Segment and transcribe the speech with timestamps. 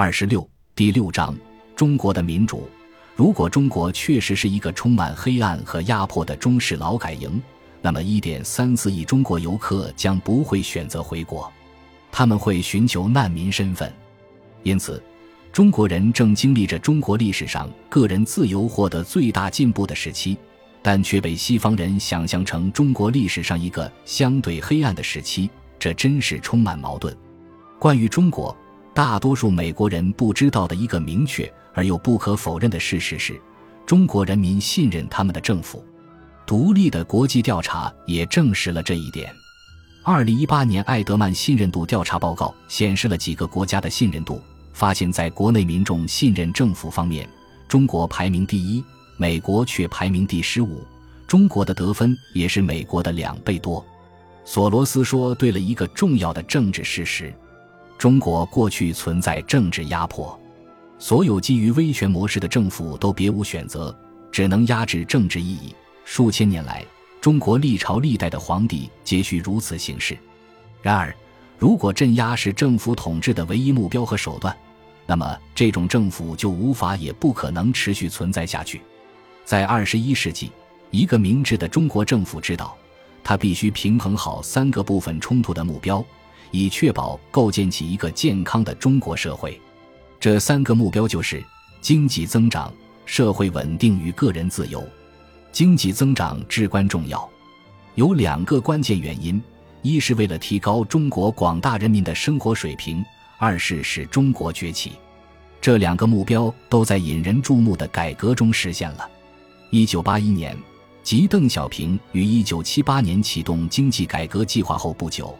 [0.00, 1.36] 二十六第六章
[1.74, 2.68] 中国的民主。
[3.16, 7.42] 如果中国确实是一个充满黑暗和压迫的中式劳改营，
[7.82, 11.52] 那么一点三四亿中国游客将不会选择回国，
[12.12, 13.92] 他们会寻求难民身份。
[14.62, 15.02] 因此，
[15.52, 20.38] 中国人正经历着中国历史上个人自由获得最大进步的时期，
[20.80, 27.12] 但却被西方人想象成中国历史上一个相对黑暗的时期，这真是充满矛盾。
[27.80, 28.56] 关于中国。
[28.98, 33.40] 大多数美国人不知道的一个明确而又不可否认的事实是，
[33.86, 35.84] 中国人民信任他们的政府。
[36.44, 39.32] 独立的国际调查也证实了这一点。
[40.02, 47.30] 二零一八年艾德曼信任度调查报告显示了几个国家的信任度，发现在国内民众信任政府方面，
[47.68, 48.82] 中国排名第一，
[49.16, 50.84] 美国却排名第十五。
[51.24, 53.86] 中国的得分也是美国的两倍多。
[54.44, 57.32] 索罗斯说对了一个重要的政治事实。
[57.98, 60.38] 中国过去存在政治压迫，
[61.00, 63.94] 所有基于威权模式的政府都别无选择，
[64.30, 65.74] 只能压制政治异议。
[66.04, 66.86] 数千年来，
[67.20, 70.16] 中国历朝历代的皇帝皆需如此行事。
[70.80, 71.12] 然而，
[71.58, 74.56] 如果镇压是政府统治的唯一目标和手段，
[75.04, 78.80] 那么这种政府就无法也不可能持续存在下去。
[79.44, 80.52] 在二十一世纪，
[80.92, 82.76] 一个明智的中国政府知道，
[83.24, 86.04] 他必须平衡好三个部分冲突的目标。
[86.50, 89.60] 以确保构建起一个健康的中国社会，
[90.18, 91.42] 这三个目标就是
[91.80, 92.72] 经济增长、
[93.04, 94.86] 社会稳定与个人自由。
[95.50, 97.28] 经济增长至关重要，
[97.94, 99.40] 有两个关键原因：
[99.82, 103.02] 一是为了提高中国广大人民的生活水平；
[103.38, 104.92] 二是使中国崛起。
[105.60, 109.10] 这两个目标都在引人注目的改革中实现了。
[109.70, 110.56] 一九八一年，
[111.02, 115.36] 即邓小平于一九七八年启动经济改革计划后不久。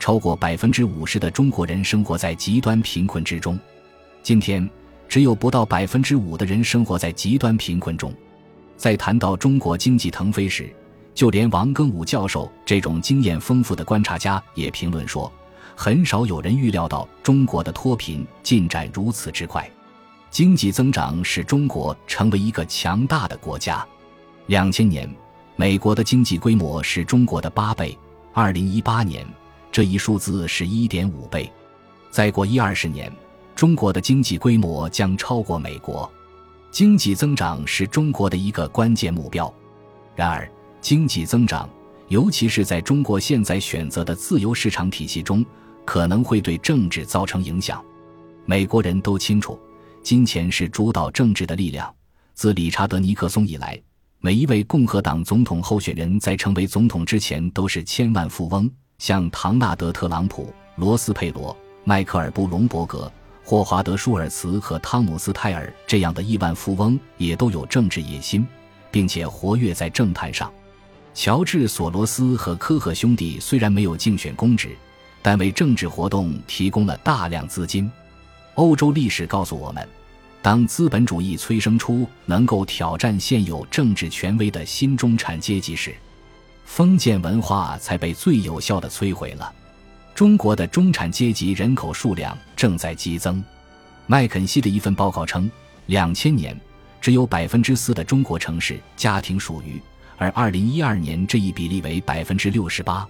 [0.00, 3.56] 超过百分之五十的中国人生活在极端贫困之中，
[4.22, 4.68] 今天
[5.06, 8.12] 只有不到百分之五的人生活在极端贫困中。
[8.78, 10.74] 在谈到中国经济腾飞时，
[11.14, 15.30] 就连王庚武教授这种经验丰富的观察家也评论说，
[15.76, 19.70] 很少有人预料到中国的脱贫进展如此之快。
[20.30, 23.86] 经济增长使中国成为一个强大的国家。
[24.46, 25.08] 两千年，
[25.56, 27.96] 美国的经济规模是中国的八倍。
[28.32, 29.26] 二零一八年。
[29.72, 31.50] 这一数字是一点五倍，
[32.10, 33.12] 再过一二十年，
[33.54, 36.10] 中国的经济规模将超过美国。
[36.72, 39.52] 经济增长是中国的一个关键目标。
[40.16, 41.68] 然而，经济增长，
[42.08, 45.44] 尤其是在中国现在选择的自由市场体系中，
[45.84, 47.82] 可能会对政治造成影响。
[48.46, 49.58] 美国人都清楚，
[50.02, 51.92] 金钱是主导政治的力量。
[52.34, 53.80] 自理查德·尼克松以来，
[54.18, 58.68] 每一位共和党总统候选人在成为总统之前都是千万富翁。
[59.00, 63.10] 像唐纳德·特朗普、罗斯佩罗、迈克尔·布隆伯格、
[63.42, 68.46] 霍华德·舒尔茨和汤姆斯·泰尔这样的亿万富翁也都有政治野心，
[68.90, 70.52] 并且活跃在政坛上。
[71.14, 74.76] 乔治·索罗斯和科赫兄弟虽然没有竞选公职，
[75.22, 77.90] 但为政治活动提供了大量资金。
[78.56, 79.88] 欧洲历史告诉我们，
[80.42, 85.94] 当资本主义催生出能够挑战现有政治权威的新中产阶级时，
[86.72, 89.52] 封建文化才被最有效的摧毁了。
[90.14, 93.42] 中国的中产阶级人口数量正在激增。
[94.06, 95.50] 麦肯锡的一份报告称，
[95.86, 96.58] 两千年
[97.00, 99.82] 只有百分之四的中国城市家庭属于，
[100.16, 103.04] 而二零一二年这一比例为百分之六十八。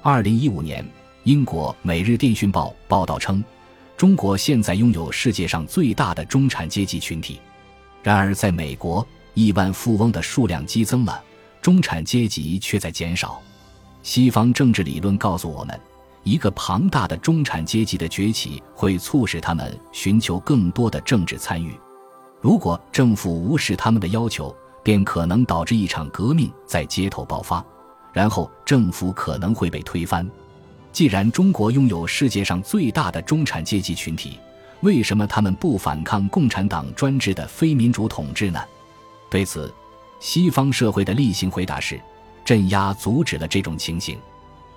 [0.00, 0.82] 二零一五年，
[1.24, 3.44] 英国《每日电讯报》报道称，
[3.98, 7.38] 中国现在拥有世界上最大的中产阶级群体。
[8.02, 11.22] 然而，在美国，亿万富翁的数量激增了。
[11.64, 13.40] 中产阶级却在减少。
[14.02, 15.80] 西方政治理论告诉我们，
[16.22, 21.72] 一个庞大的中产阶级的崛起会促使他们寻求更多的政治参与。
[22.38, 27.64] 如果政府无视他们的要求，便可能导致一场革命在街头爆发，
[28.12, 30.30] 然后政府可能会被推翻。
[30.92, 34.38] 既然中国拥有世界上最大的中产阶级群体，
[34.82, 38.60] 为什么他们不反抗共产党专制的非民主统治呢？
[39.30, 39.72] 对此。
[40.20, 42.00] 西方社会的例行回答是，
[42.44, 44.18] 镇压阻止了这种情形。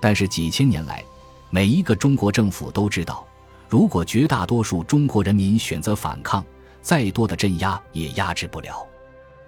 [0.00, 1.04] 但是几千年来，
[1.50, 3.26] 每一个中国政府都知道，
[3.68, 6.44] 如果绝大多数中国人民选择反抗，
[6.82, 8.86] 再多的镇压也压制不了。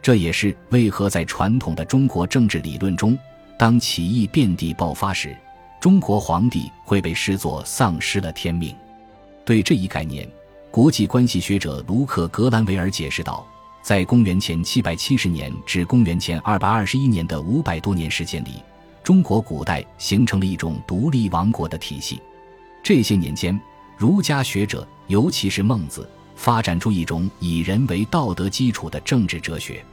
[0.00, 3.16] 这也是为何在传统的中国政治理论中，
[3.58, 5.36] 当起义遍地爆发时，
[5.80, 8.74] 中国皇帝会被视作丧失了天命。
[9.44, 10.28] 对这一概念，
[10.70, 13.46] 国际关系学者卢克·格兰维尔解释道。
[13.82, 18.62] 在公元前七百七十年至公元前二百二十一年的五百多年时间里，
[19.02, 22.20] 中国古代形成了一种独立王国的体系。
[22.80, 23.60] 这些年间，
[23.98, 29.84] 儒家学者，尤其是孟子，发展出一种以人为道德基础的政治哲学。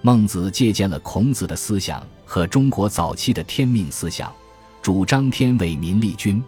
[0.00, 4.32] 孟子借鉴了孔子的思想和中国早期的天命思想，
[4.80, 6.42] 主张天为民立君，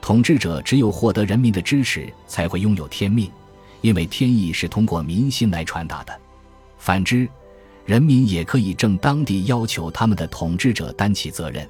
[0.00, 3.28] 统治者只有获得人民的支持，才会拥有天命，
[3.80, 6.20] 因为天意是通过民心来传达的。
[6.78, 7.28] 反之，
[7.84, 11.68] 人民也可以正当地要求他们的统治者担起责任，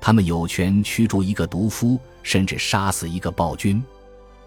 [0.00, 3.82] 他们有权驱逐一个毒夫，甚至杀死一个暴君。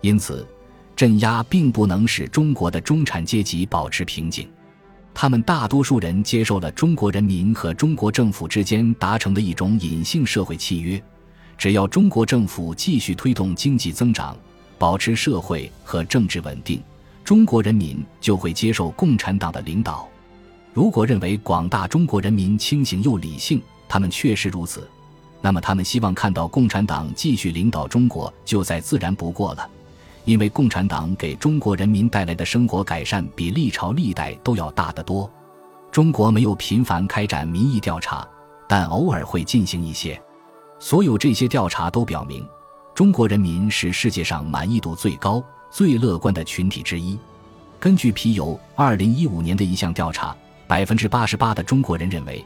[0.02, 0.48] 因此，
[0.96, 4.50] 镇压并不能使中国的中产阶级保持平静。
[5.14, 11.02] 他们大多数人接受了中国人民和中国政府之间达成的一种隐性社会契约：
[11.58, 14.38] 只要中国政府继续推动经济增长，
[14.78, 16.82] 保持社会和政治稳定，
[17.24, 20.08] 中国人民就会接受共产党的领导。
[20.74, 24.90] 如果认为广大中国人民清醒又理性，他们确实如此，
[25.42, 29.70] 那么他们希望看到共产党继续领导中国，就再自然不过了。
[30.24, 35.30] 因为共产党给中国人民带来的生活改善比历朝历代都要大得多。
[35.92, 38.26] 中国没有频繁开展民意调查，
[38.68, 40.22] 但偶尔会进行一些。
[40.80, 42.48] 所有这些调查都表明，
[42.96, 47.18] 中国人民是世界上满意度最高、最乐观的群体之一。
[47.80, 50.36] 根据皮尤二零一五年的一项调查，
[50.68, 52.46] 百分之八十八的中国人认为，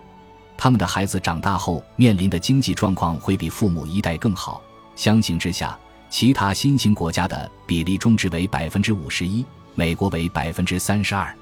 [0.56, 4.62] 他们的孩子长大后面临的经济状况会比父母一代更好。
[4.96, 5.78] 相形之下，
[6.10, 9.44] 其他新兴国家的比例中值为百分之五十一，
[9.74, 11.36] 美国为百分之三十二。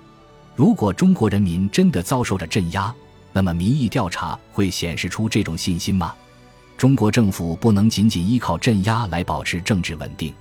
[0.55, 2.91] 如果中国人民真的遭受着镇压，
[3.31, 6.15] 那么民意调查会显示出这种信心吗？
[6.77, 10.33] 中国政府不能仅仅依靠镇压来保持政治稳定，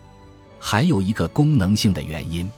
[0.65, 2.49] 还有一个功能性的原因。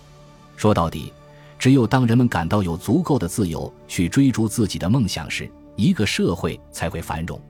[0.56, 1.10] 说到底，
[1.58, 7.40] 只有当人们感到有足够的自由去追逐自己的梦想时，一个社会才会繁荣。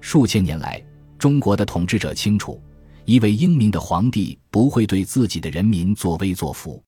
[0.00, 0.82] 数千年来，
[1.18, 2.58] 中国的统治者清楚。
[3.04, 6.82] 一位英明的皇帝不会对自己的人民作威作福，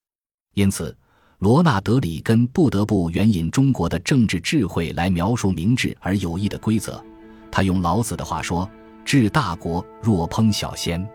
[0.54, 0.96] 因此，
[1.38, 7.02] 罗纳德·里根不得不援引中国的政治智慧来描述明智而有益的规则。
[7.50, 8.68] 他用老子的话说
[9.04, 11.06] ：“治大国若烹小鲜。”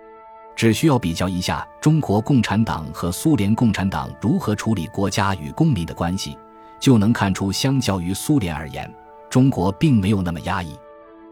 [0.57, 6.35] 只需要比较一下中国共产党和苏联共产党如何处理国家与公民的关系，
[6.79, 8.91] 就能看出，相较于苏联而言，
[9.29, 10.75] 中国并没有那么压抑。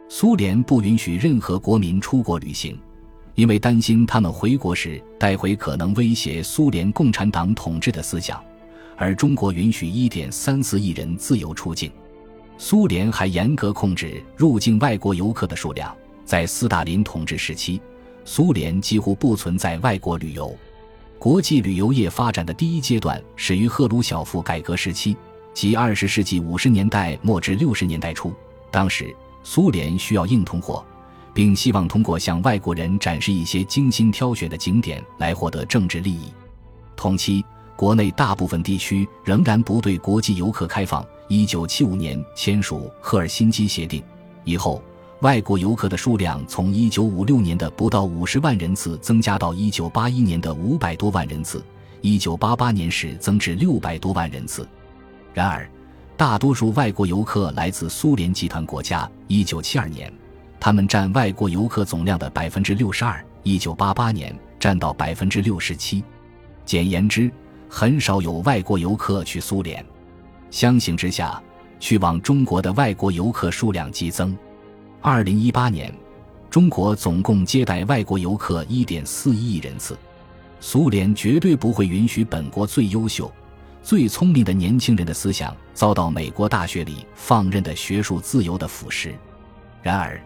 [0.07, 2.79] 苏联不允许任何国民出国旅行。
[3.33, 8.41] 因为担心他们回国时带回可能威胁苏联共产党统治的思想，
[8.95, 11.91] 而中国允许1.34亿人自由出境。
[12.57, 15.93] 苏联还严格控制入境外国游客的数量。
[16.23, 17.81] 在斯大林统治时期，
[18.25, 20.53] 苏联几乎不存在外国旅游。
[21.17, 25.15] 国际旅游业发展的第一阶段始于赫鲁晓夫改革时期，
[25.53, 28.33] 即20世纪50年代末至60年代初。
[28.69, 30.83] 当时，苏联需要硬通货。
[31.35, 36.31] 并希望通过向外国人展示一些精心挑选的景点来获得政治利益。
[36.95, 37.43] 同期，
[37.75, 41.05] 国内大部分地区仍然不对国际游客开放。
[41.27, 44.01] 一九七五年签署赫尔辛基协定
[44.45, 44.81] 以后，
[45.21, 51.63] 外国游客的数量从一九五六年的不到五十万人次增加到一九八一年的五百多万人次，
[52.01, 54.67] 一九八八年时增至六百多万人次。
[55.33, 55.69] 然而，
[56.17, 59.09] 大多数外国游客来自苏联集团国家。
[59.27, 60.11] 一九七二年。
[60.59, 66.03] 他们占外国游客总量的百分之六十二，一九八八年占到百分之六十七。
[66.65, 67.31] 简言之，
[67.69, 69.85] 很少有外国游客去苏联。
[70.49, 71.41] 相形之下，
[71.79, 74.35] 去往中国的外国游客数量激增。
[75.07, 75.93] 二零一八年，
[76.49, 79.95] 中国总共接待外国游客一点四一亿人次。
[80.59, 83.31] 苏联绝对不会允许本国最优秀、
[83.83, 89.13] 最聪明的年轻人的思想遭到美国大学里放任的学术自由的腐蚀。
[89.83, 90.19] 然而。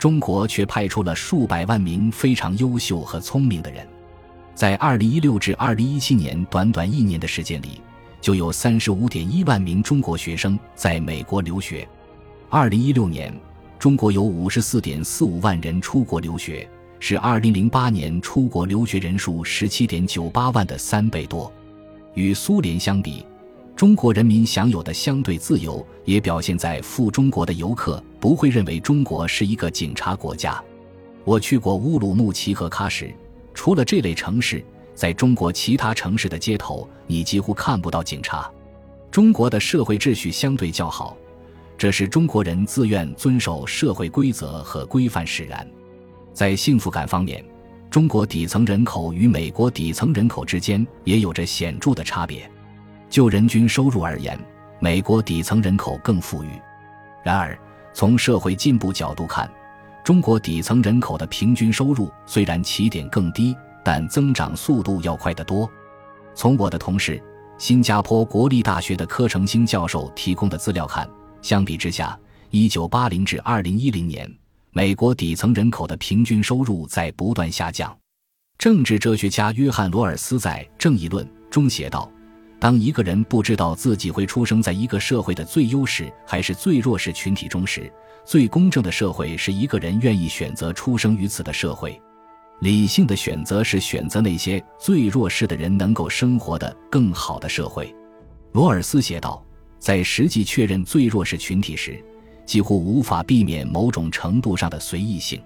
[0.00, 3.86] 中国却派出了数百万名非常优秀和聪明的人，
[4.52, 7.80] 在2016至2017年短短一年的时间里，
[8.20, 11.88] 就有35.1万名中国学生在美国留学。
[12.50, 13.32] 2016年，
[13.84, 16.66] 中国有54.45万人出国留学，
[17.00, 21.52] 是2008年出国留学人数17.98万的三倍多。
[22.14, 23.26] 与苏联相比，
[23.76, 30.58] 中国人民享有的相对自由，也表现在赴中国的游客不会认为中国是一个警察国家。
[31.22, 33.14] 我去过乌鲁木齐和喀什，
[33.52, 34.64] 除了这类城市，
[34.94, 38.50] 在中国其他城市的街头，你几乎看不到警察。
[39.10, 41.14] 中国的社会秩序相对较好，
[41.76, 45.66] 这是中国人自愿遵守社会规则和规范使然。
[46.32, 47.44] 在幸福感方面，
[47.90, 52.50] 中国底层人口与美国底层人口之间也有着显著的差别。
[53.08, 54.38] 就人均收入而言，
[54.80, 56.48] 美国底层人口更富裕。
[57.22, 57.56] 然而，
[57.92, 59.48] 从社会进步角度看，
[60.02, 65.70] 中国底层人口的平均收入虽然起点更低，但增长速度要快得多。
[66.34, 67.22] 从我的同事、
[67.56, 71.08] 新加坡国立大学的柯成兴教授提供的资料看，
[71.44, 72.18] 相比之下
[72.52, 74.34] ，1980至2010年，
[74.70, 77.94] 美国底层人口的平均收入在不断下降。
[78.56, 82.10] 政治哲学家约翰·罗尔斯在《正义论》中写道
[82.58, 87.92] ：“当一个人不知道自己会出生在一个社会的最优势还是最弱势群体中时，
[88.24, 92.00] 最公正的社会是一个人愿意选择出生于此的社会。
[92.60, 97.94] 理性的选择是选择那些最弱势的人能够生活的更好的社会。”
[98.52, 99.43] 罗尔斯写道
[99.84, 102.02] ：“在实际确认最弱势群体时，
[102.46, 105.38] 几乎无法避免某种程度上的随意性。”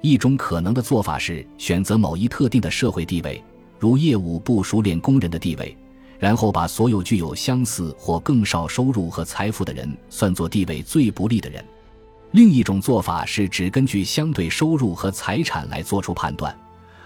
[0.00, 3.44] 一种可能的做法是选择某一特定的社会地位，
[3.78, 5.76] 如业务不熟练工人的地位，
[6.18, 11.62] 然后把所有具有相似或更少收入和财富的人算作地位最不利的人。
[12.30, 16.58] 另一种做法是只根据相对收入和财产来做出判断，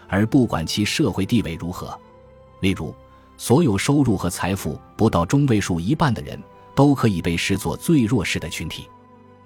[0.07, 1.99] 而不管其社会地位如何。
[2.61, 2.95] 例如，
[3.37, 6.41] 所有收入和财富不到中位数一半的人
[6.75, 8.89] 都可以被视作最弱势的群体。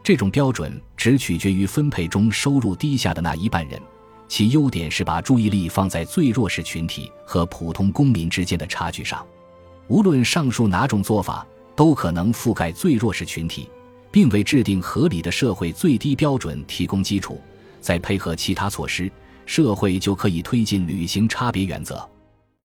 [0.03, 3.81] 这种标准只取决于分配中收入低下的那一半人，
[4.29, 9.25] 其优点是把注意力放在最弱势群体和普通公民之间的差距上。
[9.89, 13.69] 无论上述哪种做法，都可能覆盖最弱势群体，
[14.11, 17.41] 并为制定合理的社会最低标准提供基础。
[17.81, 19.11] 再配合其他措施，
[19.45, 22.07] 社会就可以推进履行差别原则。